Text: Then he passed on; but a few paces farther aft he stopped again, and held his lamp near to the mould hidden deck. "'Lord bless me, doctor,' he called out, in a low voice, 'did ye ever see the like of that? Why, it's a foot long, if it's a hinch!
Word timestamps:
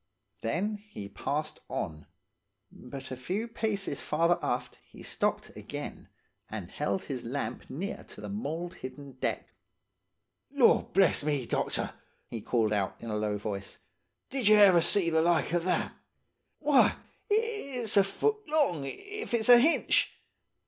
Then 0.41 0.77
he 0.77 1.07
passed 1.07 1.59
on; 1.69 2.07
but 2.71 3.11
a 3.11 3.15
few 3.15 3.47
paces 3.47 4.01
farther 4.01 4.39
aft 4.41 4.79
he 4.83 5.03
stopped 5.03 5.51
again, 5.55 6.09
and 6.49 6.71
held 6.71 7.03
his 7.03 7.23
lamp 7.23 7.69
near 7.69 8.03
to 8.05 8.19
the 8.21 8.27
mould 8.27 8.73
hidden 8.77 9.11
deck. 9.19 9.49
"'Lord 10.49 10.91
bless 10.93 11.23
me, 11.23 11.45
doctor,' 11.45 11.93
he 12.25 12.41
called 12.41 12.73
out, 12.73 12.95
in 12.99 13.11
a 13.11 13.15
low 13.15 13.37
voice, 13.37 13.77
'did 14.31 14.47
ye 14.47 14.55
ever 14.55 14.81
see 14.81 15.11
the 15.11 15.21
like 15.21 15.53
of 15.53 15.65
that? 15.65 15.93
Why, 16.57 16.95
it's 17.29 17.95
a 17.95 18.03
foot 18.03 18.47
long, 18.47 18.85
if 18.87 19.35
it's 19.35 19.49
a 19.49 19.59
hinch! 19.59 20.11